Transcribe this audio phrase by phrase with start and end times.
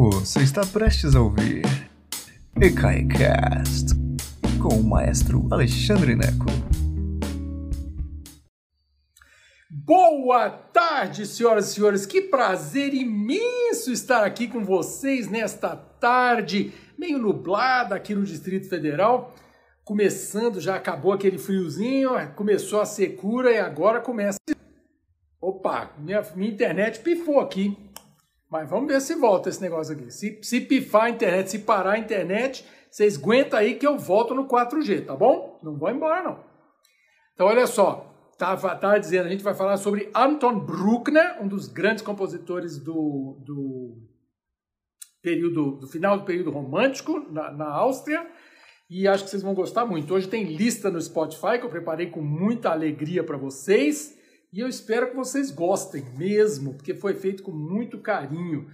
[0.00, 1.64] Você está prestes a ouvir
[2.54, 3.96] EKAICAST
[4.62, 6.46] com o maestro Alexandre Neco.
[9.68, 12.06] Boa tarde, senhoras e senhores.
[12.06, 19.34] Que prazer imenso estar aqui com vocês nesta tarde meio nublada aqui no Distrito Federal.
[19.84, 24.38] Começando, já acabou aquele friozinho, começou a secura e agora começa.
[25.40, 27.76] Opa, minha, minha internet pifou aqui.
[28.50, 30.10] Mas vamos ver se volta esse negócio aqui.
[30.10, 34.34] Se, se pifar a internet, se parar a internet, vocês aguentam aí que eu volto
[34.34, 35.58] no 4G, tá bom?
[35.62, 36.44] Não vou embora, não.
[37.34, 38.04] Então, olha só.
[38.38, 43.36] Tava, tava dizendo, a gente vai falar sobre Anton Bruckner, um dos grandes compositores do,
[43.44, 43.96] do
[45.20, 48.24] período, do final do período romântico na, na Áustria.
[48.88, 50.14] E acho que vocês vão gostar muito.
[50.14, 54.17] Hoje tem lista no Spotify que eu preparei com muita alegria para vocês.
[54.52, 58.66] E eu espero que vocês gostem mesmo, porque foi feito com muito carinho.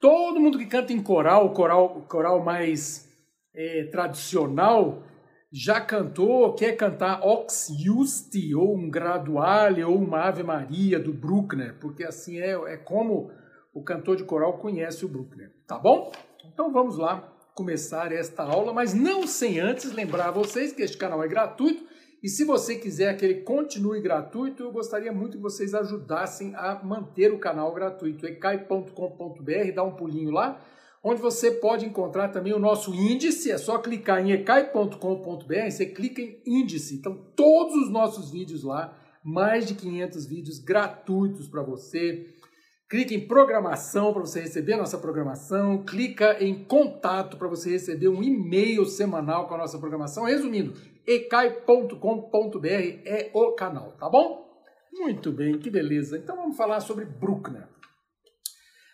[0.00, 3.08] Todo mundo que canta em coral, coral, coral mais
[3.54, 5.02] é, tradicional,
[5.52, 11.74] já cantou, quer cantar Ox Justi, ou um Graduale, ou uma Ave Maria do Bruckner,
[11.78, 13.30] porque assim é, é como
[13.74, 16.10] o cantor de coral conhece o Bruckner, tá bom?
[16.44, 17.20] Então vamos lá
[17.54, 21.84] começar esta aula, mas não sem antes lembrar a vocês que este canal é gratuito
[22.20, 26.82] e se você quiser que ele continue gratuito, eu gostaria muito que vocês ajudassem a
[26.82, 28.26] manter o canal gratuito.
[28.26, 30.60] ecai.com.br, dá um pulinho lá,
[31.02, 33.52] onde você pode encontrar também o nosso índice.
[33.52, 36.96] É só clicar em ecai.com.br, você clica em índice.
[36.96, 42.34] Então, todos os nossos vídeos lá, mais de 500 vídeos gratuitos para você.
[42.88, 45.84] Clique em programação para você receber a nossa programação.
[45.84, 50.24] Clica em contato para você receber um e-mail semanal com a nossa programação.
[50.24, 50.72] Resumindo,
[51.06, 52.66] ecai.com.br
[53.04, 54.48] é o canal, tá bom?
[54.90, 56.16] Muito bem, que beleza.
[56.16, 57.68] Então vamos falar sobre Bruckner.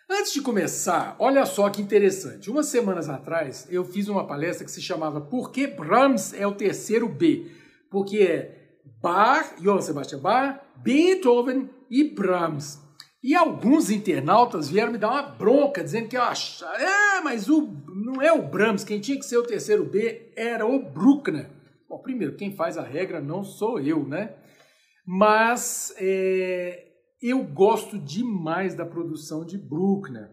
[0.09, 2.51] Antes de começar, olha só que interessante.
[2.51, 6.53] Umas semanas atrás eu fiz uma palestra que se chamava Por que Brahms é o
[6.53, 7.49] terceiro B?
[7.89, 12.84] Porque é Bach, Johann Sebastian Bach, Beethoven e Brahms.
[13.25, 17.67] E alguns internautas vieram me dar uma bronca, dizendo que eu achava, é, mas o,
[17.87, 21.49] não é o Brahms, quem tinha que ser o terceiro B era o Bruckner.
[21.89, 24.35] Bom, primeiro, quem faz a regra não sou eu, né?
[25.07, 26.85] Mas é,
[27.19, 30.29] eu gosto demais da produção de Bruckner.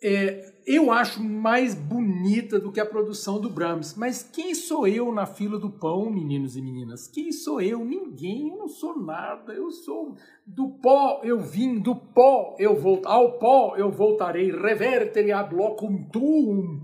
[0.00, 3.94] É, eu acho mais bonita do que a produção do Brahms.
[3.96, 7.08] Mas quem sou eu na fila do pão, meninos e meninas?
[7.08, 7.84] Quem sou eu?
[7.84, 8.50] Ninguém.
[8.50, 9.52] Eu não sou nada.
[9.52, 10.14] Eu sou
[10.46, 11.20] do pó.
[11.24, 12.54] Eu vim do pó.
[12.58, 13.76] Eu volto ao pó.
[13.76, 14.52] Eu voltarei.
[14.52, 16.80] Revertere ad locum tuum.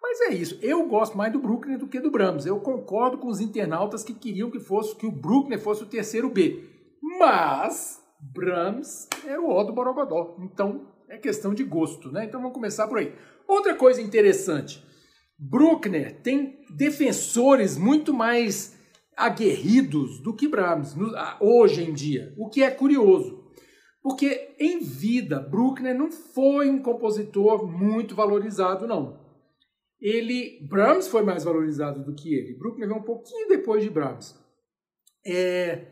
[0.00, 0.58] Mas é isso.
[0.62, 2.46] Eu gosto mais do Bruckner do que do Brahms.
[2.46, 6.30] Eu concordo com os internautas que queriam que fosse que o Bruckner fosse o terceiro
[6.30, 6.64] B.
[7.18, 10.36] Mas Brahms era o O do Borogodó.
[10.40, 12.24] Então é questão de gosto, né?
[12.24, 13.12] Então vamos começar por aí.
[13.46, 14.82] Outra coisa interessante.
[15.38, 18.78] Bruckner tem defensores muito mais
[19.16, 20.94] aguerridos do que Brahms
[21.40, 23.44] hoje em dia, o que é curioso.
[24.02, 29.20] Porque em vida, Bruckner não foi um compositor muito valorizado, não
[30.00, 32.56] ele Brahms foi mais valorizado do que ele.
[32.56, 34.34] Bruckner veio um pouquinho depois de Brahms.
[35.26, 35.86] É,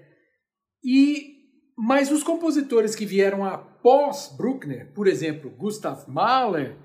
[0.83, 1.38] e
[1.81, 6.77] mas os compositores que vieram após Bruckner, por exemplo, Gustav Mahler,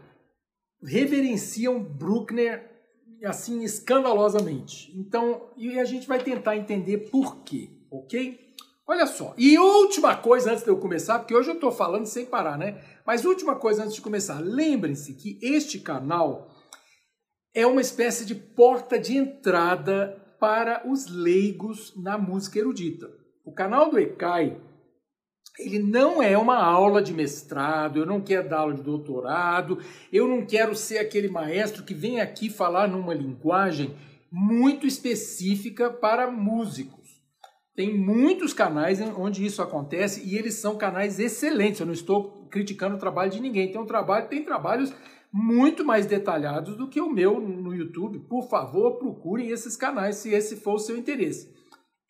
[0.84, 2.72] reverenciam Bruckner
[3.26, 4.96] assim escandalosamente.
[4.96, 8.40] Então, e a gente vai tentar entender por quê, ok?
[8.86, 9.34] Olha só.
[9.36, 12.80] E última coisa antes de eu começar, porque hoje eu estou falando sem parar, né?
[13.04, 16.52] Mas última coisa antes de começar, lembrem-se que este canal
[17.52, 23.10] é uma espécie de porta de entrada para os leigos na música erudita.
[23.44, 24.62] O canal do ECAI,
[25.60, 29.78] ele não é uma aula de mestrado, eu não quero dar aula de doutorado,
[30.12, 33.96] eu não quero ser aquele maestro que vem aqui falar numa linguagem
[34.32, 37.04] muito específica para músicos.
[37.76, 41.80] Tem muitos canais onde isso acontece e eles são canais excelentes.
[41.80, 43.72] Eu não estou criticando o trabalho de ninguém.
[43.72, 44.94] Tem um trabalho, tem trabalhos
[45.32, 48.20] muito mais detalhados do que o meu no YouTube.
[48.30, 51.52] Por favor, procurem esses canais se esse for o seu interesse.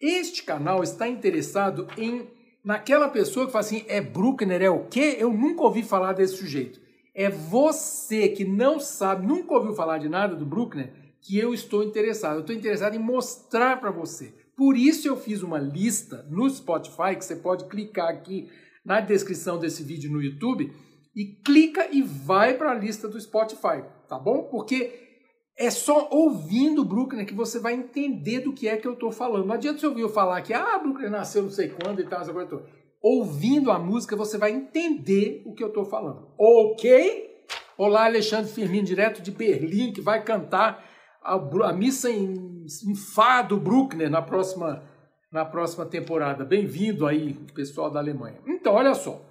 [0.01, 2.29] Este canal está interessado em
[2.63, 5.17] naquela pessoa que fala assim, é Bruckner, é o quê?
[5.19, 6.79] Eu nunca ouvi falar desse sujeito.
[7.13, 11.83] É você que não sabe, nunca ouviu falar de nada do Bruckner, que eu estou
[11.83, 12.35] interessado.
[12.35, 14.33] Eu estou interessado em mostrar para você.
[14.55, 18.49] Por isso eu fiz uma lista no Spotify, que você pode clicar aqui
[18.85, 20.71] na descrição desse vídeo no YouTube,
[21.15, 24.43] e clica e vai para a lista do Spotify, tá bom?
[24.43, 25.12] Porque
[25.57, 29.45] é só ouvindo Bruckner que você vai entender do que é que eu estou falando.
[29.45, 32.21] Não adianta você ouvir eu falar que ah, Bruckner nasceu não sei quando e tal,
[32.21, 32.65] essa coisa toda.
[33.01, 36.27] ouvindo a música você vai entender o que eu estou falando.
[36.37, 37.31] Ok?
[37.77, 40.83] Olá, Alexandre Firmino, direto de Berlim, que vai cantar
[41.21, 44.83] a, a missa em, em Fá do Bruckner na próxima,
[45.31, 46.45] na próxima temporada.
[46.45, 48.39] Bem-vindo aí, pessoal da Alemanha.
[48.47, 49.21] Então, olha só.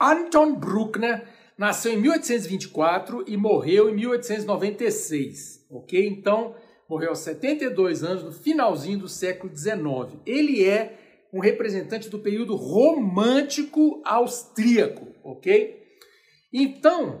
[0.00, 1.26] Anton Bruckner
[1.58, 6.06] nasceu em 1824 e morreu em 1896, ok?
[6.06, 6.54] Então,
[6.88, 10.20] morreu aos 72 anos, no finalzinho do século XIX.
[10.24, 15.82] Ele é um representante do período romântico austríaco, ok?
[16.52, 17.20] Então,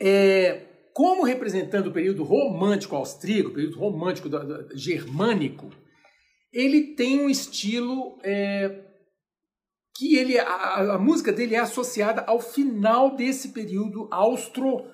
[0.00, 0.62] é,
[0.94, 5.70] como representando o período romântico austríaco, período romântico da, da, germânico,
[6.52, 8.87] ele tem um estilo é,
[9.98, 14.86] que ele a, a, música dele é associada ao final desse período austro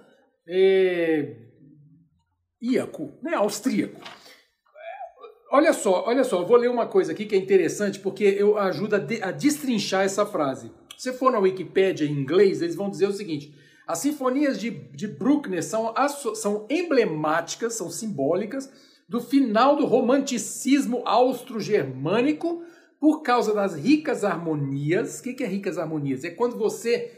[0.49, 1.37] é,
[3.23, 4.01] né, austríaco.
[5.53, 8.97] Olha só, olha só, vou ler uma coisa aqui que é interessante porque eu ajuda
[8.97, 10.73] a, a destrinchar essa frase.
[10.97, 13.55] Se for na Wikipédia em inglês, eles vão dizer o seguinte:
[13.87, 15.93] as sinfonias de, de Bruckner são,
[16.35, 18.73] são emblemáticas, são simbólicas
[19.07, 22.65] do final do romanticismo austro-germânico
[23.05, 25.21] por causa das ricas harmonias.
[25.21, 26.25] O que é ricas harmonias?
[26.25, 27.13] É quando você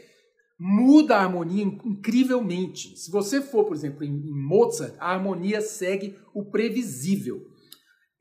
[0.59, 2.99] muda a harmonia incrivelmente.
[2.99, 7.41] Se você for, por exemplo, em Mozart, a harmonia segue o previsível.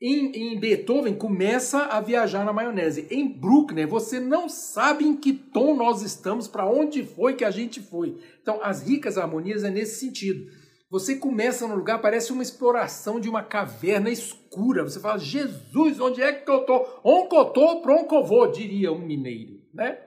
[0.00, 3.08] Em, em, Beethoven começa a viajar na maionese.
[3.10, 7.50] Em Bruckner você não sabe em que tom nós estamos, para onde foi que a
[7.50, 8.16] gente foi.
[8.40, 10.46] Então as ricas harmonias é nesse sentido.
[10.88, 14.84] Você começa num lugar, parece uma exploração de uma caverna escura.
[14.84, 16.86] Você fala, Jesus, onde é que eu tô?
[17.02, 19.98] Onde eu diria um mineiro, né?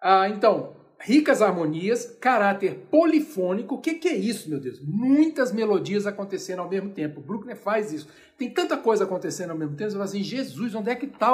[0.00, 3.74] Ah, então, ricas harmonias, caráter polifônico.
[3.74, 4.80] O que, que, é isso, meu Deus?
[4.80, 7.18] Muitas melodias acontecendo ao mesmo tempo.
[7.18, 8.08] O Bruckner faz isso.
[8.36, 11.32] Tem tanta coisa acontecendo ao mesmo tempo, você fala assim, Jesus, onde é que está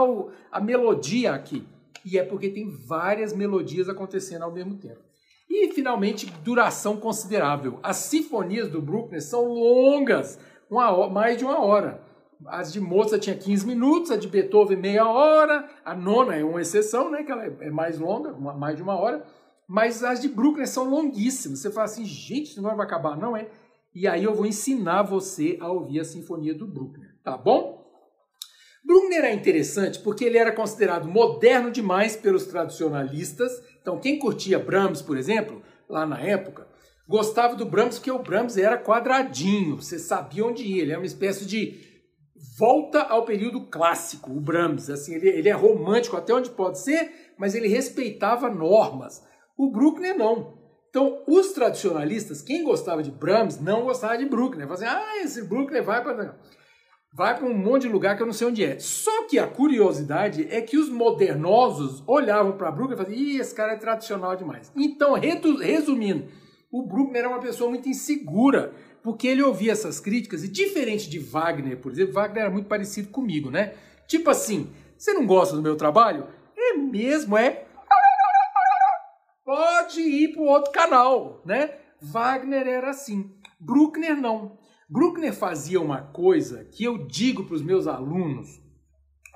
[0.50, 1.66] a melodia aqui?
[2.02, 5.00] E é porque tem várias melodias acontecendo ao mesmo tempo.
[5.48, 7.78] E, finalmente, duração considerável.
[7.82, 10.38] As sinfonias do Bruckner são longas,
[10.70, 12.00] uma, mais de uma hora.
[12.46, 16.60] As de Mozart tinha 15 minutos, a de Beethoven meia hora, a nona é uma
[16.60, 19.24] exceção, né, que ela é mais longa, mais de uma hora
[19.66, 21.60] mas as de Bruckner são longuíssimas.
[21.60, 23.48] Você fala assim, gente, isso não vai acabar, não é?
[23.94, 27.82] E aí eu vou ensinar você a ouvir a Sinfonia do Bruckner, tá bom?
[28.84, 33.52] Bruckner é interessante porque ele era considerado moderno demais pelos tradicionalistas.
[33.84, 36.66] Então, quem curtia Brahms, por exemplo, lá na época,
[37.06, 41.04] gostava do Brahms porque o Brahms era quadradinho, você sabia onde ia, ele é uma
[41.04, 41.84] espécie de
[42.58, 44.88] volta ao período clássico, o Brahms.
[44.88, 49.22] Assim, ele, ele é romântico até onde pode ser, mas ele respeitava normas.
[49.54, 50.56] O Bruckner não.
[50.88, 54.66] Então, os tradicionalistas, quem gostava de Brahms, não gostava de Bruckner.
[54.66, 56.38] Falavam ah, esse Bruckner vai para
[57.14, 58.78] vai para um monte de lugar que eu não sei onde é.
[58.80, 63.54] Só que a curiosidade é que os modernosos olhavam para Bruckner e falavam, ih, esse
[63.54, 64.72] cara é tradicional demais.
[64.76, 66.26] Então, resumindo,
[66.72, 71.20] o Bruckner era uma pessoa muito insegura, porque ele ouvia essas críticas, e diferente de
[71.20, 73.74] Wagner, por exemplo, Wagner era muito parecido comigo, né?
[74.08, 76.26] Tipo assim, você não gosta do meu trabalho?
[76.56, 77.64] É mesmo, é
[79.44, 81.70] pode ir para o outro canal, né?
[82.00, 83.30] Wagner era assim.
[83.60, 84.58] Bruckner não.
[84.88, 88.60] Bruckner fazia uma coisa que eu digo para os meus alunos,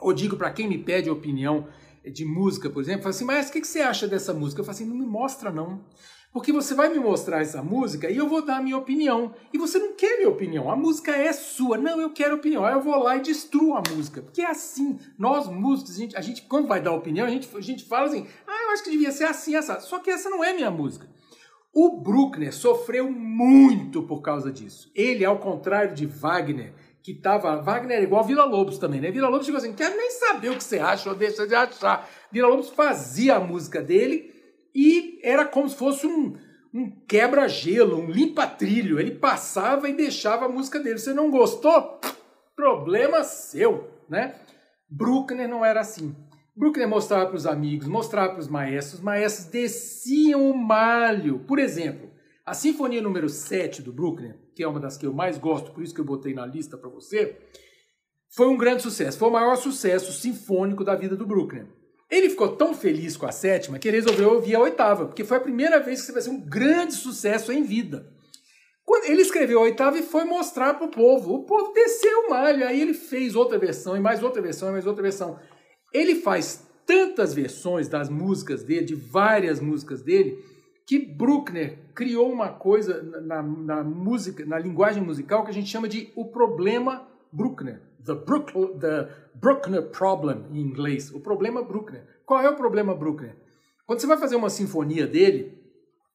[0.01, 1.67] ou digo para quem me pede opinião
[2.05, 4.61] de música, por exemplo, fala assim, mas o que, você acha dessa música?
[4.61, 5.85] Eu falo assim, não me mostra não.
[6.31, 9.35] Porque você vai me mostrar essa música e eu vou dar a minha opinião.
[9.53, 11.79] E você não quer minha opinião, a música é sua.
[11.79, 12.65] Não, eu quero opinião.
[12.67, 14.21] Aí eu vou lá e destruo a música.
[14.21, 17.49] Porque é assim, nós músicos, a gente, a gente quando vai dar opinião, a gente,
[17.57, 19.81] a gente fala assim, ah, eu acho que devia ser assim, essa.
[19.81, 21.09] Só que essa não é minha música.
[21.81, 24.91] O Bruckner sofreu muito por causa disso.
[24.97, 27.55] Ele, ao contrário de Wagner, que tava.
[27.63, 29.13] Wagner é igual Vila Lobos também, né?
[29.13, 32.11] Vila Lobos chegou assim: quer nem saber o que você acha ou deixa de achar.
[32.33, 34.35] Vila Lobos fazia a música dele
[34.75, 36.37] e era como se fosse um,
[36.75, 38.99] um quebra-gelo, um limpa-trilho.
[38.99, 40.99] Ele passava e deixava a música dele.
[40.99, 42.01] Você não gostou?
[42.57, 44.35] Problema seu, né?
[44.91, 46.13] Bruckner não era assim.
[46.59, 51.39] Bruckner mostrava para os amigos, mostrava para os maestros, os maestros desciam o malho.
[51.47, 52.11] Por exemplo,
[52.45, 55.85] a Sinfonia número 7 do Bruckner, que é uma das que eu mais gosto, por
[55.85, 57.39] isso que eu botei na lista para você,
[58.35, 59.17] foi um grande sucesso.
[59.19, 61.69] Foi o maior sucesso sinfônico da vida do Bruckner.
[62.11, 65.37] Ele ficou tão feliz com a sétima que ele resolveu ouvir a oitava, porque foi
[65.37, 68.13] a primeira vez que você vai ser um grande sucesso em vida.
[69.05, 71.35] Ele escreveu a oitava e foi mostrar para o povo.
[71.35, 74.73] O povo desceu o malho, aí ele fez outra versão, e mais outra versão, e
[74.73, 75.39] mais outra versão.
[75.93, 80.43] Ele faz tantas versões das músicas dele, de várias músicas dele,
[80.87, 85.87] que Bruckner criou uma coisa na, na música, na linguagem musical que a gente chama
[85.87, 87.83] de o problema Bruckner.
[88.05, 88.15] The,
[88.81, 91.13] the Bruckner Problem, em inglês.
[91.13, 92.07] O problema Bruckner.
[92.25, 93.37] Qual é o problema Bruckner?
[93.87, 95.59] Quando você vai fazer uma sinfonia dele,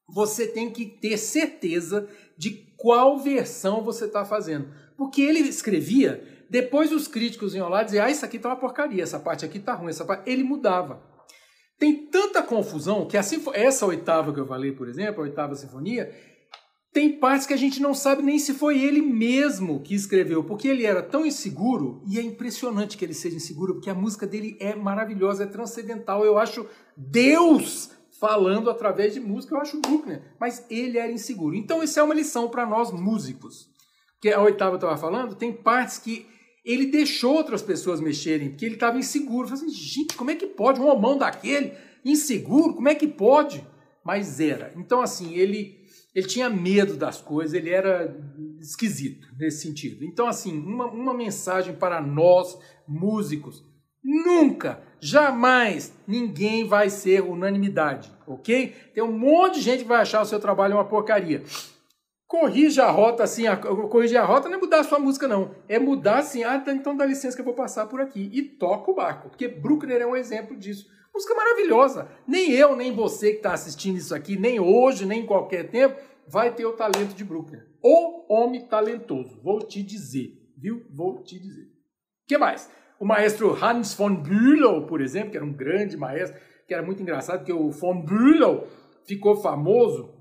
[0.08, 4.68] você tem que ter certeza de qual versão você está fazendo.
[4.96, 9.02] Porque ele escrevia, depois os críticos iam lá dizer, ah, isso aqui tá uma porcaria,
[9.02, 10.30] essa parte aqui tá ruim, essa parte...
[10.30, 11.02] Ele mudava.
[11.78, 13.52] Tem tanta confusão que sinfo...
[13.52, 16.12] essa oitava que eu falei, por exemplo, a oitava sinfonia,
[16.92, 20.68] tem partes que a gente não sabe nem se foi ele mesmo que escreveu, porque
[20.68, 24.56] ele era tão inseguro, e é impressionante que ele seja inseguro, porque a música dele
[24.60, 26.24] é maravilhosa, é transcendental.
[26.24, 26.64] Eu acho
[26.96, 31.56] Deus falando através de música, eu acho Bruckner, mas ele era inseguro.
[31.56, 33.68] Então isso é uma lição para nós músicos.
[34.20, 36.26] Que a oitava eu estava falando, tem partes que
[36.64, 39.48] ele deixou outras pessoas mexerem, porque ele estava inseguro.
[39.48, 41.72] Falei assim, gente, como é que pode um homão daquele
[42.04, 42.74] inseguro?
[42.74, 43.66] Como é que pode?
[44.04, 44.72] Mas era.
[44.76, 48.16] Então assim, ele ele tinha medo das coisas, ele era
[48.60, 50.04] esquisito nesse sentido.
[50.04, 52.56] Então, assim, uma, uma mensagem para nós,
[52.86, 53.64] músicos:
[54.02, 58.72] nunca, jamais ninguém vai ser unanimidade, ok?
[58.94, 61.42] Tem um monte de gente que vai achar o seu trabalho uma porcaria.
[62.34, 65.54] Corrija a rota assim, a, corrigir a rota não é mudar a sua música, não.
[65.68, 68.28] É mudar assim, ah, tá, então dá licença que eu vou passar por aqui.
[68.32, 70.84] E toca o barco, porque Bruckner é um exemplo disso.
[71.14, 72.08] Música maravilhosa.
[72.26, 75.96] Nem eu, nem você que está assistindo isso aqui, nem hoje, nem em qualquer tempo,
[76.26, 77.68] vai ter o talento de Bruckner.
[77.80, 80.84] O homem talentoso, vou te dizer, viu?
[80.90, 81.66] Vou te dizer.
[81.66, 82.68] O que mais?
[82.98, 86.36] O maestro Hans von Bülow, por exemplo, que era um grande maestro,
[86.66, 88.66] que era muito engraçado, porque o von Bülow
[89.06, 90.13] ficou famoso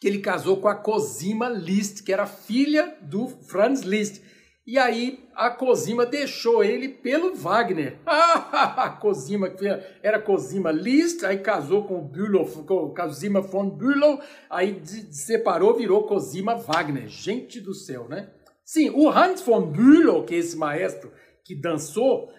[0.00, 4.22] que ele casou com a Cosima Liszt, que era filha do Franz Liszt.
[4.66, 7.98] E aí a Cosima deixou ele pelo Wagner.
[8.04, 9.66] a Cosima, que
[10.02, 16.54] era Cosima Liszt, aí casou com Bülow, com Cosima von Bülow, aí separou, virou Cosima
[16.54, 17.08] Wagner.
[17.08, 18.30] Gente do céu, né?
[18.62, 21.10] Sim, o Hans von Bülow, que é esse maestro
[21.42, 22.30] que dançou,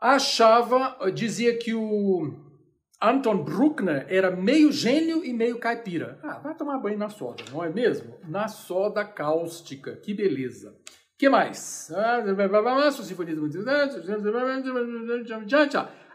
[0.00, 2.43] achava, dizia que o
[3.00, 6.18] Anton Bruckner era meio gênio e meio caipira.
[6.22, 8.14] Ah, vai tomar banho na soda, não é mesmo?
[8.28, 10.74] Na soda cáustica, que beleza
[11.24, 11.90] que mais?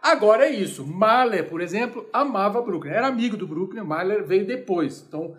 [0.01, 0.85] Agora é isso.
[0.85, 2.95] Mahler, por exemplo, amava Bruckner.
[2.95, 3.83] Era amigo do Bruckner.
[3.83, 5.03] Mahler veio depois.
[5.07, 5.35] Então,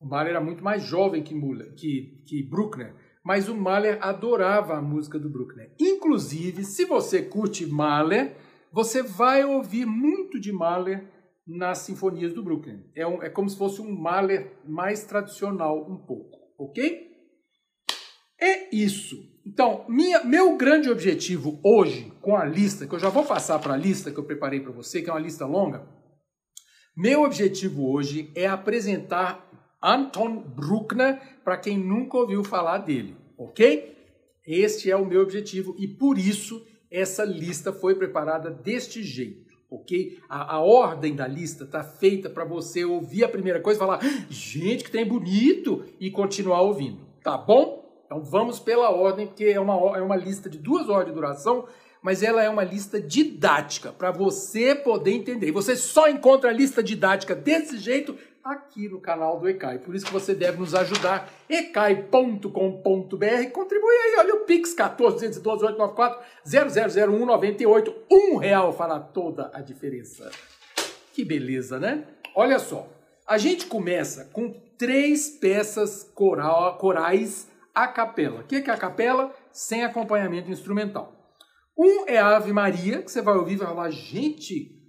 [0.00, 1.34] o Mahler era muito mais jovem que,
[1.76, 2.94] que, que Bruckner.
[3.22, 5.70] Mas o Mahler adorava a música do Bruckner.
[5.78, 8.36] Inclusive, se você curte Mahler,
[8.72, 11.08] você vai ouvir muito de Mahler
[11.46, 12.84] nas sinfonias do Bruckner.
[12.94, 17.08] É, um, é como se fosse um Mahler mais tradicional um pouco, ok?
[18.40, 19.16] É isso.
[19.46, 23.74] Então, minha, meu grande objetivo hoje, com a lista, que eu já vou passar para
[23.74, 25.86] a lista que eu preparei para você, que é uma lista longa,
[26.96, 29.48] meu objetivo hoje é apresentar
[29.82, 33.96] Anton Bruckner para quem nunca ouviu falar dele, ok?
[34.46, 40.18] Este é o meu objetivo e por isso essa lista foi preparada deste jeito, ok?
[40.28, 44.00] A, a ordem da lista está feita para você ouvir a primeira coisa e falar,
[44.28, 47.80] gente, que tem bonito, e continuar ouvindo, tá bom?
[48.06, 51.66] Então vamos pela ordem, porque é uma, é uma lista de duas horas de duração,
[52.02, 55.48] mas ela é uma lista didática, para você poder entender.
[55.48, 59.78] E você só encontra a lista didática desse jeito aqui no canal do ECAI.
[59.78, 62.50] Por isso que você deve nos ajudar, ecai.com.br.
[63.52, 65.30] Contribui aí, olha o Pix 14
[66.44, 67.94] 000198.
[68.10, 70.30] Um real fará toda a diferença.
[71.12, 72.04] Que beleza, né?
[72.34, 72.88] Olha só,
[73.26, 78.40] a gente começa com três peças coral, corais a capela.
[78.40, 79.34] O que é a capela?
[79.52, 81.16] Sem acompanhamento instrumental.
[81.76, 84.79] Um é a Ave Maria, que você vai ouvir e vai falar, gente,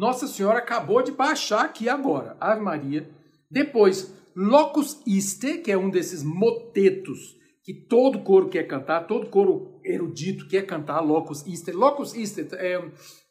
[0.00, 2.34] Nossa Senhora acabou de baixar aqui agora.
[2.40, 3.06] Ave Maria.
[3.50, 9.78] Depois, Locus Iste, que é um desses motetos que todo coro quer cantar, todo coro
[9.84, 11.72] erudito quer cantar, Locus Iste.
[11.72, 12.82] Locus Iste é,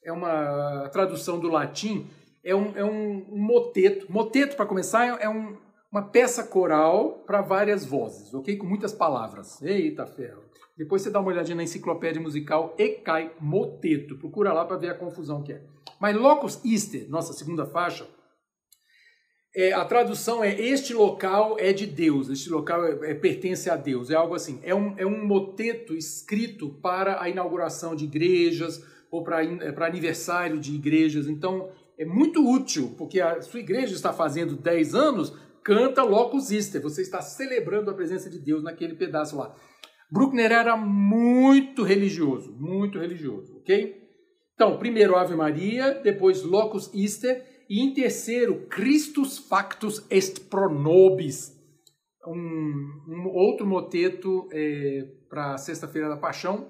[0.04, 2.08] é uma tradução do latim,
[2.44, 4.06] é um, é um moteto.
[4.08, 5.58] Moteto, para começar, é um,
[5.92, 8.56] uma peça coral para várias vozes, ok?
[8.58, 9.60] Com muitas palavras.
[9.64, 10.44] Eita ferro!
[10.78, 14.20] Depois você dá uma olhadinha na enciclopédia musical Ecai Moteto.
[14.20, 15.62] Procura lá para ver a confusão que é.
[16.00, 18.08] Mas Locus Iste, nossa segunda faixa,
[19.56, 23.76] é, a tradução é este local é de Deus, este local é, é, pertence a
[23.76, 24.60] Deus, é algo assim.
[24.64, 30.60] É um, é um moteto escrito para a inauguração de igrejas ou para é, aniversário
[30.60, 31.28] de igrejas.
[31.28, 36.82] Então é muito útil, porque a sua igreja está fazendo 10 anos, canta Locus Ister,
[36.82, 39.54] você está celebrando a presença de Deus naquele pedaço lá.
[40.12, 43.99] Bruckner era muito religioso, muito religioso, ok?
[44.60, 51.58] Então, primeiro Ave Maria, depois Locus Ister, e em terceiro, Christus Factus Est Pro Nobis,
[52.28, 52.36] um,
[53.08, 56.70] um outro moteto é, para Sexta-feira da Paixão,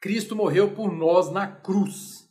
[0.00, 2.26] Cristo morreu por nós na cruz.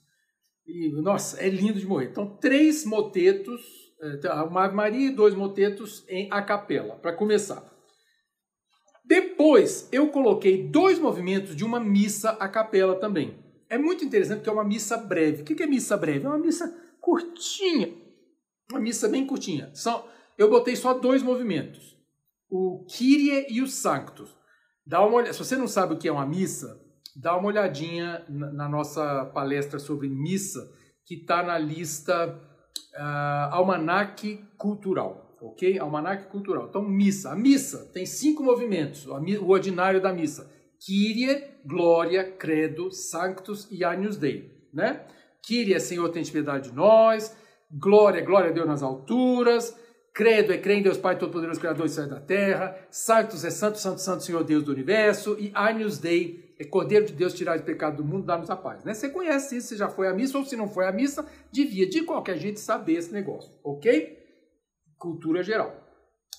[0.65, 2.09] E, nossa, é lindo de morrer.
[2.09, 3.61] Então, três motetos,
[4.01, 7.71] é, uma Ave Maria e dois motetos em a capela, para começar.
[9.05, 13.45] Depois, eu coloquei dois movimentos de uma missa a capela também.
[13.69, 15.41] É muito interessante porque é uma missa breve.
[15.41, 16.25] O que é missa breve?
[16.25, 17.93] É uma missa curtinha.
[18.71, 19.71] Uma missa bem curtinha.
[19.73, 20.05] São,
[20.37, 21.97] eu botei só dois movimentos.
[22.49, 24.35] O Kyrie e o Sanctus.
[24.85, 25.33] Dá uma olhada.
[25.33, 26.79] Se você não sabe o que é uma missa,
[27.15, 30.59] dá uma olhadinha na nossa palestra sobre missa,
[31.05, 32.27] que está na lista
[32.95, 35.79] uh, Almanac Cultural, ok?
[35.79, 36.67] Almanac Cultural.
[36.69, 37.31] Então, missa.
[37.31, 40.49] A missa tem cinco movimentos, o ordinário da missa.
[40.79, 45.05] Kyrie, Glória, Credo, Sanctus e Agnus Dei, né?
[45.41, 47.35] Kyrie é Senhor, tem piedade de nós.
[47.71, 49.75] Glória, glória a Deus nas alturas.
[50.13, 52.75] Credo é crer em Deus Pai Todo-Poderoso, Criador e Céu da Terra.
[52.89, 55.37] Sanctus é Santo, Santo, Santo, Senhor Deus do Universo.
[55.39, 58.83] E Agnus Dei é Cordeiro de Deus tirar o pecado do mundo, dar-nos a paz.
[58.83, 58.93] Né?
[58.93, 61.87] Você conhece isso, você já foi à missa, ou se não foi à missa, devia
[61.87, 64.17] de qualquer jeito saber esse negócio, ok?
[64.97, 65.75] Cultura geral.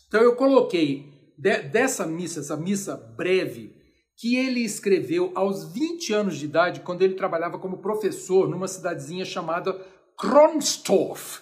[0.09, 3.78] Então eu coloquei de, dessa missa, essa missa breve,
[4.19, 9.25] que ele escreveu aos 20 anos de idade, quando ele trabalhava como professor numa cidadezinha
[9.25, 9.81] chamada
[10.19, 11.41] Kronstorf.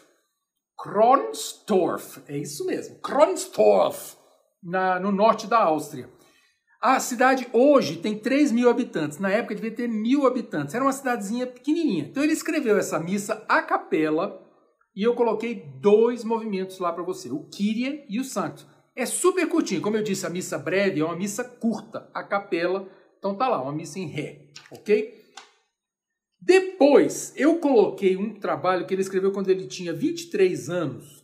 [0.79, 4.17] Kronstorf, é isso mesmo, Kronstorf,
[4.63, 6.11] na, no norte da Áustria.
[6.79, 10.93] A cidade hoje tem 3 mil habitantes, na época devia ter mil habitantes, era uma
[10.93, 12.05] cidadezinha pequenininha.
[12.05, 14.47] Então ele escreveu essa missa a capela
[14.95, 18.67] e eu coloquei dois movimentos lá para você, o Kyrie e o Santo.
[18.97, 22.89] É super curtinho, como eu disse, a missa breve é uma missa curta, a capela,
[23.19, 25.23] então tá lá, uma missa em ré, ok?
[26.41, 31.23] Depois eu coloquei um trabalho que ele escreveu quando ele tinha 23 anos,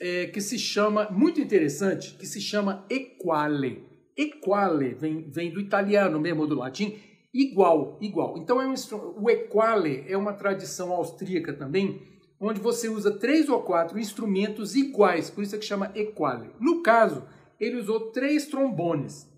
[0.00, 3.84] é, que se chama, muito interessante, que se chama Equale.
[4.16, 6.98] Equale vem, vem do italiano mesmo, do latim,
[7.34, 8.38] igual, igual.
[8.38, 8.74] Então é um,
[9.22, 12.00] o Equale é uma tradição austríaca também,
[12.40, 16.50] onde você usa três ou quatro instrumentos iguais, por isso é que chama equale.
[16.58, 17.22] No caso,
[17.60, 19.28] ele usou três trombones.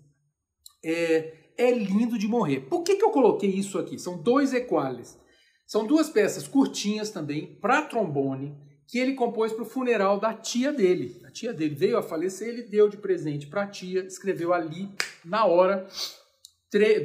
[0.83, 2.61] É, é lindo de morrer.
[2.61, 3.99] Por que, que eu coloquei isso aqui?
[3.99, 5.19] São dois equales.
[5.67, 8.55] São duas peças curtinhas também, para trombone,
[8.87, 11.21] que ele compôs para o funeral da tia dele.
[11.25, 14.89] A tia dele veio a falecer, ele deu de presente para a tia, escreveu ali,
[15.25, 15.87] na hora,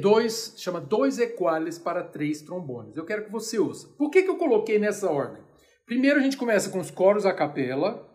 [0.01, 2.95] dois, chama dois equales para três trombones.
[2.95, 3.87] Eu quero que você ouça.
[3.97, 5.48] Por que, que eu coloquei nessa ordem?
[5.89, 8.07] Primeiro a gente começa com os coros a capela,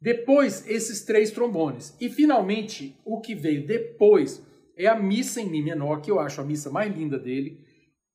[0.00, 1.94] depois esses três trombones.
[2.00, 4.42] E finalmente, o que veio depois
[4.74, 7.58] é a missa em Mi menor, que eu acho a missa mais linda dele,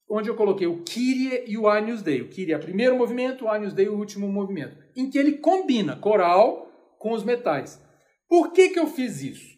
[0.09, 2.21] onde eu coloquei o Kyrie e o Agnus Dei.
[2.21, 5.19] O Kyrie é o primeiro movimento, o Agnus Dei é o último movimento, em que
[5.19, 7.79] ele combina coral com os metais.
[8.27, 9.55] Por que, que eu fiz isso?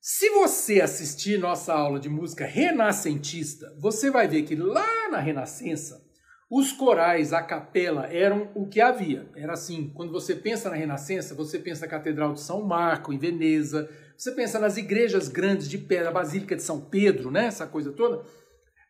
[0.00, 6.08] Se você assistir nossa aula de música renascentista, você vai ver que lá na Renascença,
[6.50, 9.30] os corais, a capela, eram o que havia.
[9.36, 13.18] Era assim, quando você pensa na Renascença, você pensa na Catedral de São Marco, em
[13.18, 17.46] Veneza, você pensa nas igrejas grandes de pedra, a Basílica de São Pedro, né?
[17.46, 18.24] essa coisa toda.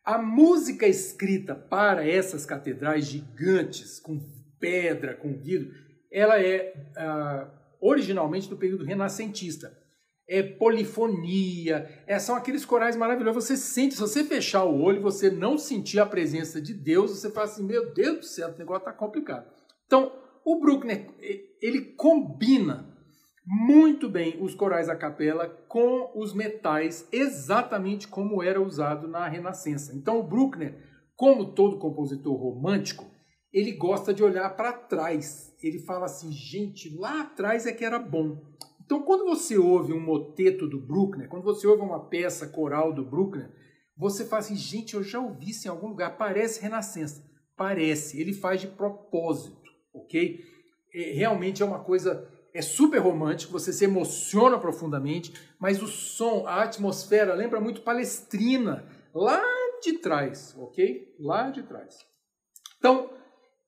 [0.03, 4.19] A música escrita para essas catedrais gigantes, com
[4.59, 5.71] pedra, com vidro,
[6.11, 7.47] ela é uh,
[7.79, 9.80] originalmente do período renascentista
[10.31, 13.43] é polifonia, é, são aqueles corais maravilhosos.
[13.43, 17.29] Você sente, se você fechar o olho, você não sentir a presença de Deus, você
[17.29, 19.45] fala assim: meu Deus do céu, o negócio está complicado.
[19.85, 20.09] Então,
[20.45, 21.09] o Bruckner,
[21.61, 22.89] ele combina
[23.45, 29.93] muito bem os corais a capela com os metais, exatamente como era usado na Renascença.
[29.93, 30.77] Então, o Bruckner,
[31.13, 33.05] como todo compositor romântico,
[33.51, 35.53] ele gosta de olhar para trás.
[35.61, 38.49] Ele fala assim: gente, lá atrás é que era bom.
[38.91, 43.05] Então, quando você ouve um moteto do Bruckner, quando você ouve uma peça coral do
[43.05, 43.49] Bruckner,
[43.95, 47.23] você fala assim, gente, eu já ouvi isso em algum lugar, parece Renascença.
[47.55, 50.43] Parece, ele faz de propósito, ok?
[50.93, 56.45] É, realmente é uma coisa, é super romântico, você se emociona profundamente, mas o som,
[56.45, 59.41] a atmosfera lembra muito Palestrina, lá
[59.81, 61.15] de trás, ok?
[61.17, 61.95] Lá de trás.
[62.77, 63.09] Então,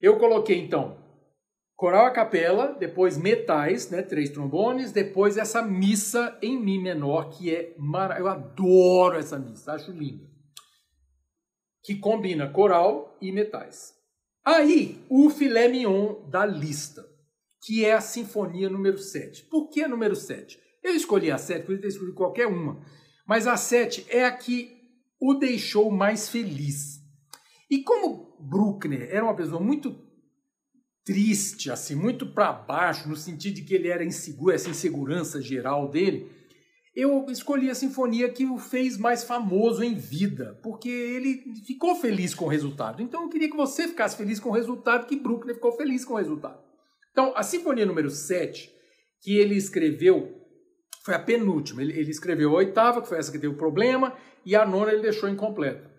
[0.01, 1.01] eu coloquei então
[1.83, 7.53] coral a capela, depois metais, né, três trombones, depois essa missa em mi menor que
[7.53, 8.17] é mar...
[8.17, 10.25] eu adoro essa missa, acho linda.
[11.83, 13.93] Que combina coral e metais.
[14.45, 17.05] Aí, o filé mignon da lista,
[17.65, 19.43] que é a sinfonia número 7.
[19.49, 20.57] Por que número 7?
[20.81, 22.81] Eu escolhi a 7, podia ter escolhido qualquer uma,
[23.27, 24.71] mas a 7 é a que
[25.19, 27.01] o deixou mais feliz.
[27.69, 29.91] E como Bruckner era uma pessoa muito
[31.05, 35.89] triste, assim, muito para baixo, no sentido de que ele era inseguro, essa insegurança geral
[35.89, 36.31] dele,
[36.95, 42.35] eu escolhi a sinfonia que o fez mais famoso em vida, porque ele ficou feliz
[42.35, 43.01] com o resultado.
[43.01, 46.13] Então eu queria que você ficasse feliz com o resultado, que Bruckner ficou feliz com
[46.13, 46.61] o resultado.
[47.11, 48.71] Então, a sinfonia número 7,
[49.21, 50.35] que ele escreveu,
[51.03, 51.81] foi a penúltima.
[51.81, 54.91] Ele, ele escreveu a oitava, que foi essa que teve o problema, e a nona
[54.91, 55.92] ele deixou incompleta.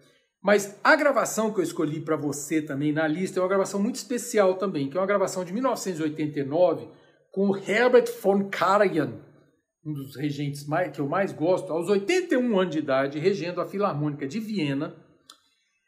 [0.44, 3.94] Mas a gravação que eu escolhi para você também na lista é uma gravação muito
[3.94, 6.86] especial também, que é uma gravação de 1989
[7.32, 9.14] com o Herbert von Karajan,
[9.82, 13.66] um dos regentes mais, que eu mais gosto, aos 81 anos de idade, regendo a
[13.66, 14.94] Filarmônica de Viena.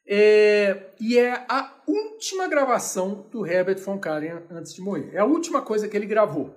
[0.08, 5.10] É, e é a última gravação do Herbert von Karajan antes de morrer.
[5.12, 6.54] É a última coisa que ele gravou.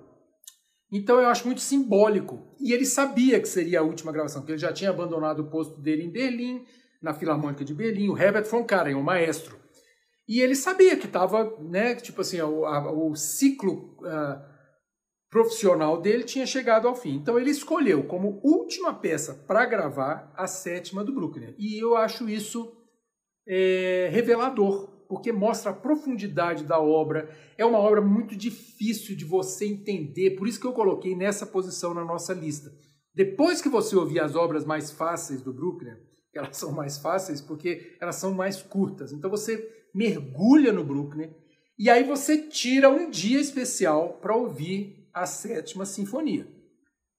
[0.90, 2.56] Então eu acho muito simbólico.
[2.58, 5.78] E ele sabia que seria a última gravação, porque ele já tinha abandonado o posto
[5.82, 6.64] dele em Berlim,
[7.00, 9.58] na Filarmônica de Berlim, o Herbert von Karajan, o maestro.
[10.28, 14.40] E ele sabia que estava, né, tipo assim, o, a, o ciclo uh,
[15.30, 17.14] profissional dele tinha chegado ao fim.
[17.14, 21.54] Então ele escolheu como última peça para gravar a sétima do Bruckner.
[21.58, 22.76] E eu acho isso
[23.48, 27.28] é, revelador, porque mostra a profundidade da obra.
[27.56, 31.94] É uma obra muito difícil de você entender, por isso que eu coloquei nessa posição
[31.94, 32.70] na nossa lista.
[33.14, 37.96] Depois que você ouvir as obras mais fáceis do Bruckner, elas são mais fáceis porque
[38.00, 39.12] elas são mais curtas.
[39.12, 41.34] Então você mergulha no Bruckner
[41.78, 46.46] e aí você tira um dia especial para ouvir a sétima sinfonia.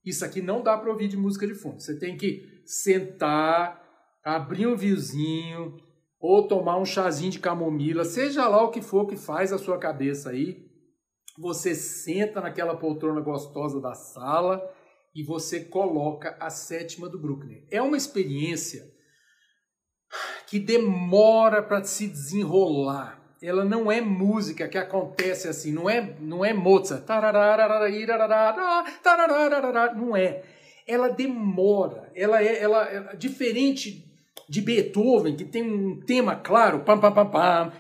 [0.06, 1.80] Isso aqui não dá para ouvir de música de fundo.
[1.80, 3.82] Você tem que sentar,
[4.24, 5.78] abrir um vinhozinho
[6.20, 9.78] ou tomar um chazinho de camomila, seja lá o que for que faz a sua
[9.78, 10.70] cabeça aí.
[11.40, 14.62] Você senta naquela poltrona gostosa da sala
[15.16, 17.66] e você coloca a sétima do Bruckner.
[17.72, 18.92] É uma experiência
[20.52, 26.46] que demora para se desenrolar ela não é música que acontece assim, não é, não
[26.46, 27.04] é Mozart.
[29.96, 30.44] Não é.
[30.88, 34.06] Ela demora, ela é, ela é diferente
[34.48, 37.72] de Beethoven, que tem um tema claro, pam pam pam pam,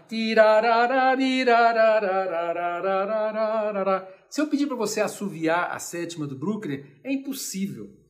[4.29, 8.00] se eu pedir para você assoviar a sétima do Bruckner, é impossível.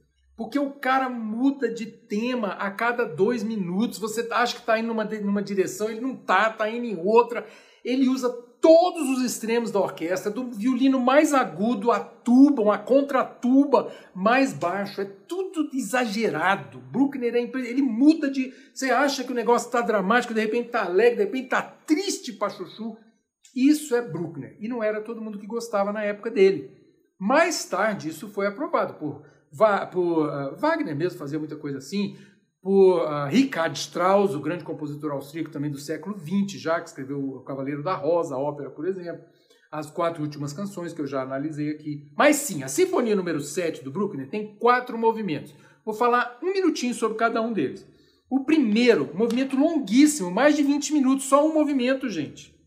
[0.41, 3.99] Porque o cara muda de tema a cada dois minutos.
[3.99, 7.45] Você acha que está indo numa, numa direção, ele não está, está indo em outra.
[7.85, 8.27] Ele usa
[8.59, 15.01] todos os extremos da orquestra, do violino mais agudo, a tuba, uma contratuba mais baixo.
[15.01, 16.79] É tudo exagerado.
[16.79, 18.51] Bruckner é ele muda de.
[18.73, 22.33] Você acha que o negócio está dramático, de repente está alegre, de repente está triste
[22.33, 22.97] para chuchu.
[23.55, 24.57] Isso é Bruckner.
[24.59, 26.71] E não era todo mundo que gostava na época dele.
[27.19, 29.23] Mais tarde, isso foi aprovado por
[29.91, 32.17] por uh, Wagner mesmo fazia muita coisa assim,
[32.61, 37.19] por uh, Richard Strauss, o grande compositor austríaco também do século XX, já que escreveu
[37.19, 39.23] O Cavaleiro da Rosa, a ópera, por exemplo,
[39.71, 42.11] as quatro últimas canções que eu já analisei aqui.
[42.17, 45.55] Mas sim, a Sinfonia número 7 do Bruckner tem quatro movimentos.
[45.83, 47.87] Vou falar um minutinho sobre cada um deles.
[48.29, 52.60] O primeiro, movimento longuíssimo, mais de 20 minutos, só um movimento, gente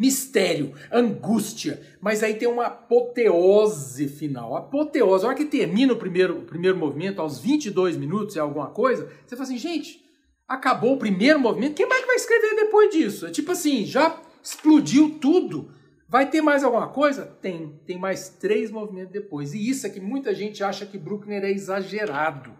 [0.00, 4.56] mistério, angústia, mas aí tem uma apoteose final.
[4.56, 8.70] Apoteose, a hora que termina o primeiro, o primeiro movimento, aos 22 minutos, é alguma
[8.70, 10.02] coisa, você fala assim, gente,
[10.48, 13.26] acabou o primeiro movimento, quem mais vai escrever depois disso?
[13.26, 15.74] É tipo assim, já explodiu tudo.
[16.08, 17.24] Vai ter mais alguma coisa?
[17.40, 17.78] Tem.
[17.86, 19.54] Tem mais três movimentos depois.
[19.54, 22.52] E isso é que muita gente acha que Bruckner é exagerado.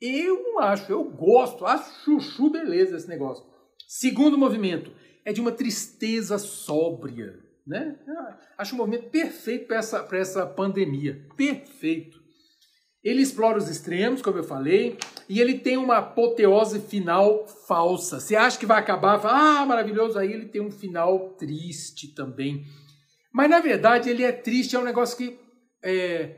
[0.00, 3.44] Eu não acho, eu gosto, acho chuchu beleza esse negócio.
[3.86, 4.90] Segundo movimento,
[5.28, 7.38] é de uma tristeza sóbria.
[7.66, 7.98] Né?
[8.56, 11.22] Acho um movimento perfeito para essa, essa pandemia.
[11.36, 12.18] Perfeito.
[13.04, 14.96] Ele explora os extremos, como eu falei,
[15.28, 18.20] e ele tem uma apoteose final falsa.
[18.20, 22.64] Você acha que vai acabar, fala, ah, maravilhoso, aí ele tem um final triste também.
[23.30, 25.38] Mas na verdade ele é triste, é um negócio que
[25.84, 26.36] é,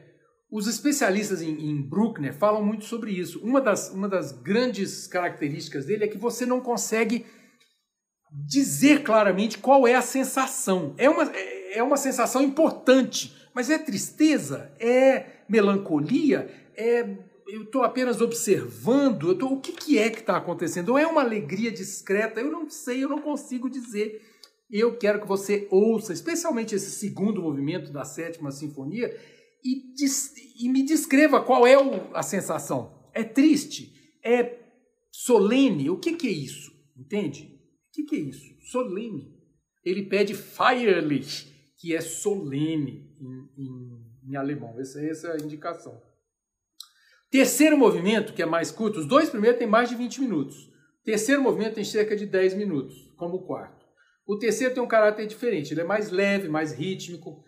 [0.51, 3.41] os especialistas em, em, Bruckner falam muito sobre isso.
[3.41, 7.25] Uma das, uma das grandes características dele é que você não consegue
[8.31, 10.95] dizer claramente qual é a sensação.
[10.97, 14.73] É uma, é, é uma sensação importante, mas é tristeza?
[14.79, 16.51] É melancolia?
[16.77, 17.07] É
[17.53, 19.29] eu estou apenas observando?
[19.29, 20.91] Eu tô, o que, que é que está acontecendo?
[20.91, 22.41] Ou é uma alegria discreta?
[22.41, 24.23] Eu não sei, eu não consigo dizer.
[24.71, 29.15] Eu quero que você ouça, especialmente esse segundo movimento da sétima sinfonia,
[29.65, 29.93] e,
[30.65, 32.95] e me descreva qual é o, a sensação.
[33.13, 33.93] É triste?
[34.25, 34.59] É
[35.11, 35.91] solene?
[35.91, 36.71] O que, que é isso?
[36.97, 37.60] Entende?
[37.91, 38.55] O que, que, é isso?
[38.71, 39.37] Solene.
[39.85, 44.79] Ele pede feierlich, que é solene em, em, em alemão.
[44.79, 46.01] Essa, essa é a indicação.
[47.31, 50.71] Terceiro movimento, que é mais curto, os dois primeiros têm mais de 20 minutos.
[51.05, 53.87] terceiro movimento tem cerca de 10 minutos, como o quarto.
[54.27, 57.43] O terceiro tem um caráter diferente, ele é mais leve, mais rítmico.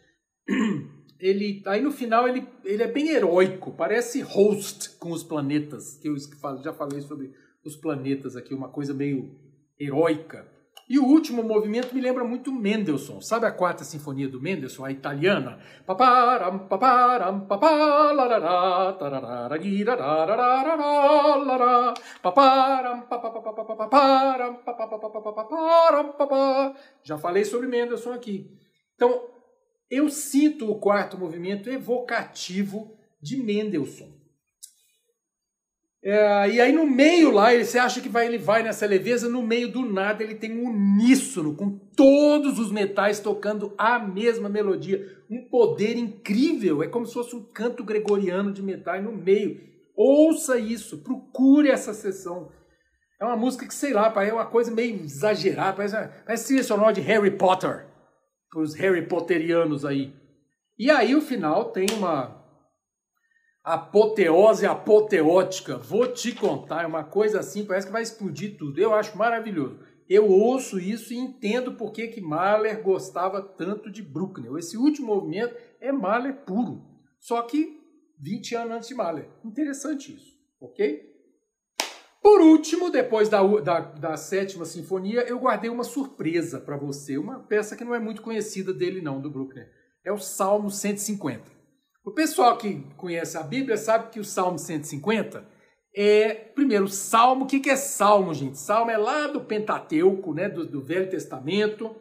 [1.21, 6.09] ele aí no final ele, ele é bem heróico, parece host com os planetas, que
[6.09, 6.17] eu
[6.63, 7.33] já falei sobre
[7.65, 9.39] os planetas aqui, uma coisa meio
[9.79, 10.51] heróica.
[10.89, 13.21] E o último movimento me lembra muito Mendelssohn.
[13.21, 15.59] Sabe a quarta sinfonia do Mendelssohn, a italiana?
[27.03, 28.51] Já falei sobre Mendelssohn aqui.
[28.95, 29.29] Então,
[29.91, 34.22] eu sinto o quarto movimento evocativo de Mendelssohn.
[36.05, 39.41] É, e aí no meio lá, você acha que vai, ele vai nessa leveza, no
[39.41, 45.01] meio do nada ele tem um uníssono, com todos os metais tocando a mesma melodia.
[45.31, 49.61] Um poder incrível, é como se fosse um canto gregoriano de metal no meio.
[49.97, 52.51] Ouça isso, procure essa sessão.
[53.21, 56.93] É uma música que, sei lá, é uma coisa meio exagerada, parece, parece trilha sonora
[56.93, 57.87] de Harry Potter,
[58.51, 60.13] para os Harry Potterianos aí.
[60.77, 62.42] E aí o final tem uma
[63.65, 65.79] apoteose apoteótica.
[65.79, 68.81] Vou te contar, é uma coisa assim, parece que vai explodir tudo.
[68.81, 69.79] Eu acho maravilhoso.
[70.09, 74.55] Eu ouço isso e entendo por que, que Mahler gostava tanto de Bruckner.
[74.57, 76.85] Esse último movimento é Mahler puro,
[77.19, 77.81] só que
[78.21, 79.29] 20 anos antes de Mahler.
[79.45, 81.11] Interessante isso, ok?
[82.21, 87.41] Por último, depois da, da, da sétima sinfonia, eu guardei uma surpresa para você, uma
[87.41, 89.71] peça que não é muito conhecida dele não, do Bruckner.
[90.05, 91.62] É o Salmo 150.
[92.05, 95.53] O pessoal que conhece a Bíblia sabe que o Salmo 150
[95.95, 97.45] é, primeiro, Salmo.
[97.45, 98.59] O que é Salmo, gente?
[98.59, 101.95] Salmo é lá do Pentateuco, né, do, do Velho Testamento.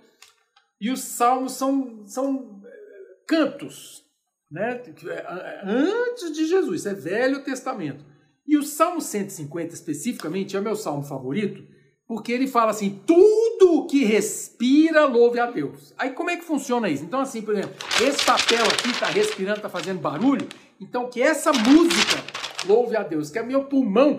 [0.79, 4.03] E os salmos são, são eh, cantos,
[4.49, 8.03] né, é, antes de Jesus, é Velho Testamento.
[8.47, 11.63] E o Salmo 150 especificamente é o meu salmo favorito,
[12.07, 13.50] porque ele fala assim: tudo
[13.87, 15.93] que respira, louve a Deus.
[15.97, 17.03] Aí como é que funciona isso?
[17.03, 20.47] Então, assim, por exemplo, esse papel aqui está respirando, está fazendo barulho,
[20.79, 22.23] então que essa música
[22.67, 24.17] louve a Deus, que é meu pulmão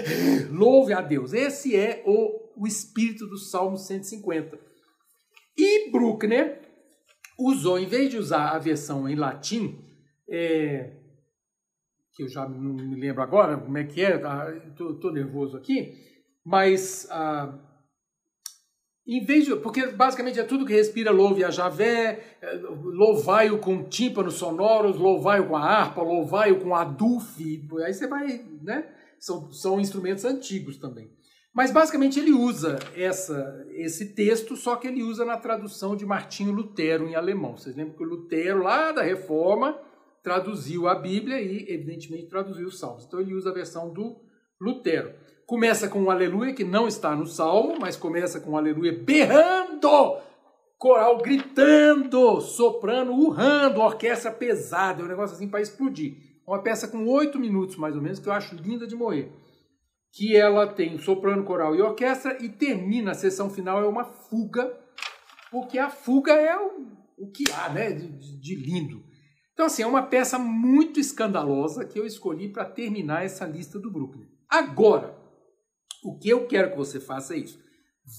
[0.50, 1.32] louve a Deus.
[1.32, 4.58] Esse é o, o espírito do Salmo 150.
[5.56, 6.60] E Bruckner
[7.38, 9.78] usou, em vez de usar a versão em latim,
[10.28, 10.92] é,
[12.14, 15.92] que eu já não me lembro agora como é que é, estou tá, nervoso aqui,
[16.44, 17.58] mas ah,
[19.06, 23.84] em vez de, porque basicamente é tudo que respira louve a Javé, é, louvai-o com
[23.84, 28.88] tímpanos sonoros, louvai-o com a harpa, louvai-o com a duf, aí você vai, né?
[29.18, 31.10] São, são instrumentos antigos também.
[31.54, 36.50] Mas basicamente ele usa essa, esse texto, só que ele usa na tradução de Martinho
[36.50, 37.56] Lutero em alemão.
[37.56, 39.78] Vocês lembram que o Lutero, lá da Reforma,
[40.20, 43.04] traduziu a Bíblia e, evidentemente, traduziu os Salmos.
[43.04, 44.16] Então ele usa a versão do
[44.60, 45.12] Lutero.
[45.46, 50.18] Começa com um aleluia que não está no salmo, mas começa com um aleluia berrando,
[50.78, 56.16] coral gritando, soprano, urrando, orquestra pesada, é um negócio assim para explodir.
[56.46, 59.30] Uma peça com oito minutos mais ou menos que eu acho linda de morrer.
[60.12, 64.74] Que ela tem soprano, coral e orquestra e termina a sessão final é uma fuga,
[65.50, 66.86] porque a fuga é o,
[67.18, 68.08] o que há, né, de,
[68.40, 69.02] de lindo.
[69.52, 73.90] Então assim, é uma peça muito escandalosa que eu escolhi para terminar essa lista do
[73.90, 74.26] Brooklyn.
[74.48, 75.23] Agora,
[76.04, 77.58] o que eu quero que você faça é isso.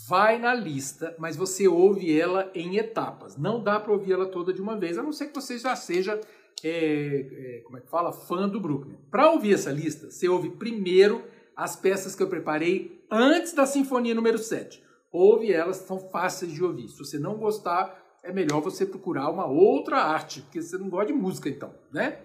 [0.07, 3.37] Vai na lista, mas você ouve ela em etapas.
[3.37, 5.75] Não dá para ouvir ela toda de uma vez, a não ser que você já
[5.75, 6.19] seja,
[6.63, 8.97] é, é, como é que fala, fã do Brooklyn.
[9.11, 11.23] Para ouvir essa lista, você ouve primeiro
[11.55, 14.83] as peças que eu preparei antes da Sinfonia número 7.
[15.11, 16.89] Ouve elas, são fáceis de ouvir.
[16.89, 21.13] Se você não gostar, é melhor você procurar uma outra arte, porque você não gosta
[21.13, 22.19] de música então, né?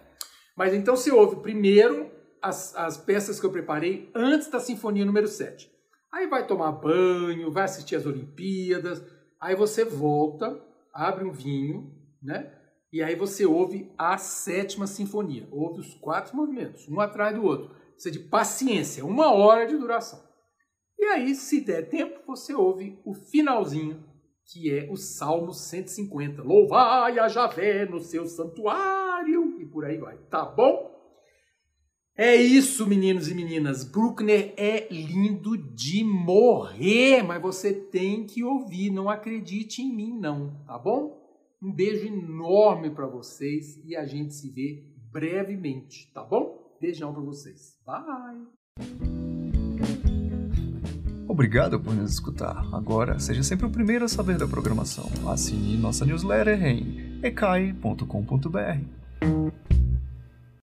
[0.57, 2.11] Mas então você ouve primeiro
[2.43, 5.71] as, as peças que eu preparei antes da Sinfonia número 7.
[6.13, 9.05] Aí vai tomar banho, vai assistir as Olimpíadas,
[9.41, 10.61] aí você volta,
[10.93, 12.53] abre um vinho, né?
[12.93, 17.71] E aí você ouve a sétima sinfonia, ouve os quatro movimentos, um atrás do outro.
[17.93, 20.21] Precisa de paciência, uma hora de duração.
[20.99, 24.05] E aí, se der tempo, você ouve o finalzinho,
[24.53, 26.43] que é o Salmo 150.
[26.43, 30.19] Louvai a Javé no seu santuário, e por aí vai.
[30.29, 30.90] Tá bom?
[32.23, 33.83] É isso, meninos e meninas.
[33.83, 38.91] Bruckner é lindo de morrer, mas você tem que ouvir.
[38.91, 41.19] Não acredite em mim, não, tá bom?
[41.63, 46.77] Um beijo enorme para vocês e a gente se vê brevemente, tá bom?
[46.79, 47.79] Beijão para vocês.
[47.87, 48.47] Bye!
[51.27, 52.69] Obrigado por nos escutar.
[52.71, 55.09] Agora, seja sempre o primeiro a saber da programação.
[55.27, 58.11] Assine nossa newsletter em ecai.com.br.